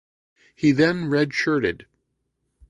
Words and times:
He 0.55 0.71
then 0.71 1.11
redshirted. 1.11 1.85